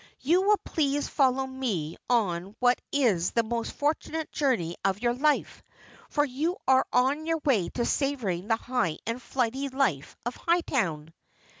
[0.21, 5.61] You will please follow me on what is the most fortunate journey of your life
[6.09, 11.13] for you are on your way to savoring the high and flighty life of Hightown."